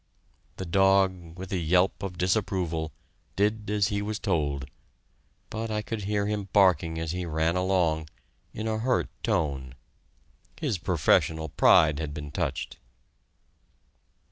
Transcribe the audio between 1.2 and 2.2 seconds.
with a yelp of